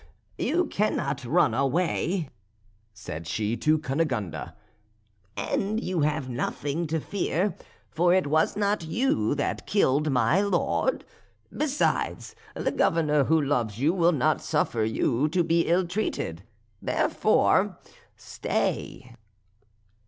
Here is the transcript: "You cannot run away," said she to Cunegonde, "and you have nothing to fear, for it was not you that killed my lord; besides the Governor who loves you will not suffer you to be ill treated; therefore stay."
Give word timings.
"You 0.39 0.65
cannot 0.65 1.23
run 1.25 1.53
away," 1.53 2.29
said 2.91 3.27
she 3.27 3.55
to 3.57 3.77
Cunegonde, 3.77 4.51
"and 5.37 5.79
you 5.79 5.99
have 5.99 6.27
nothing 6.27 6.87
to 6.87 6.99
fear, 6.99 7.55
for 7.87 8.11
it 8.11 8.25
was 8.25 8.57
not 8.57 8.83
you 8.83 9.35
that 9.35 9.67
killed 9.67 10.09
my 10.11 10.41
lord; 10.41 11.05
besides 11.55 12.33
the 12.55 12.71
Governor 12.71 13.25
who 13.25 13.39
loves 13.39 13.77
you 13.77 13.93
will 13.93 14.11
not 14.11 14.41
suffer 14.41 14.83
you 14.83 15.29
to 15.29 15.43
be 15.43 15.67
ill 15.67 15.85
treated; 15.85 16.41
therefore 16.81 17.77
stay." 18.15 19.13